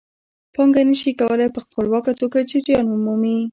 پانګه 0.55 0.81
نشي 0.89 1.11
کولای 1.19 1.49
په 1.55 1.59
خپلواکه 1.65 2.11
توګه 2.19 2.39
جریان 2.49 2.85
ومومي 2.87 3.37